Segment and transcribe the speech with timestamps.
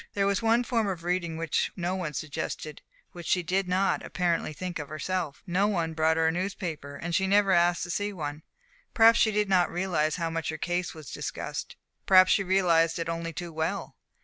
[0.15, 4.51] There was one form of reading which no one suggested, which she did not, apparently,
[4.51, 5.43] think of herself.
[5.45, 8.41] No one brought her a newspaper, and she never asked to see one.
[8.95, 11.75] Perhaps she did not realize how much her case was discussed,
[12.07, 13.95] perhaps she realized it only too well.